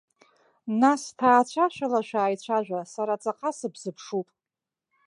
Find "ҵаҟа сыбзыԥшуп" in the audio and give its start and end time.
3.21-4.27